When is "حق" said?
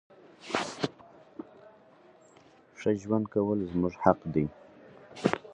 4.03-4.19